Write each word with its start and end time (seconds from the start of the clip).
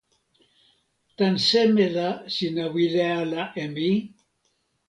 tan 1.17 1.35
seme 1.47 1.87
la 1.95 2.09
sina 2.35 2.65
wile 2.73 3.05
ala 3.21 3.41
e 3.63 3.65
mi? 3.75 3.91